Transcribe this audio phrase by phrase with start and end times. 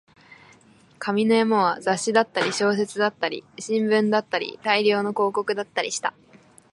[0.97, 6.15] 紙の山は雑誌だったり、小説だったり、新聞だったり、大量の広告だったりした